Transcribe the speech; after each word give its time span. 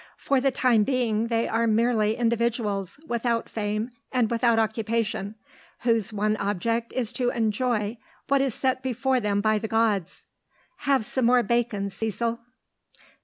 For 0.17 0.41
the 0.41 0.49
time 0.49 0.83
being 0.83 1.27
they 1.27 1.47
are 1.47 1.67
merely 1.67 2.15
individuals, 2.15 2.99
without 3.05 3.47
fame 3.47 3.91
and 4.11 4.31
without 4.31 4.57
occupation, 4.57 5.35
whose 5.81 6.11
one 6.11 6.35
object 6.37 6.91
is 6.93 7.13
to 7.13 7.29
enjoy 7.29 7.99
what 8.27 8.41
is 8.41 8.55
set 8.55 8.81
before 8.81 9.19
them 9.19 9.41
by 9.41 9.59
the 9.59 9.67
gods. 9.67 10.25
Have 10.89 11.05
some 11.05 11.25
more 11.25 11.43
bacon, 11.43 11.87
Cecil." 11.91 12.39